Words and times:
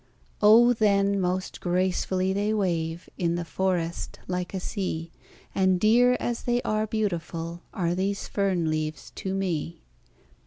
"Oh, 0.41 0.73
then 0.73 1.19
most 1.21 1.61
gracefully 1.61 2.33
they 2.33 2.55
wave 2.55 3.07
In 3.19 3.35
the 3.35 3.45
forest, 3.45 4.17
like 4.27 4.51
a 4.55 4.59
sea, 4.59 5.11
And 5.53 5.79
dear 5.79 6.17
as 6.19 6.41
they 6.45 6.59
are 6.63 6.87
beautiful 6.87 7.61
Are 7.71 7.93
these 7.93 8.27
fern 8.27 8.71
leaves 8.71 9.11
to 9.17 9.35
me." 9.35 9.83